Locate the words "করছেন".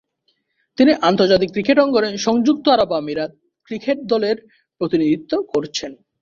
5.53-5.91